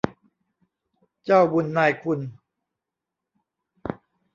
[1.25, 2.19] เจ้าบุญนายคุณ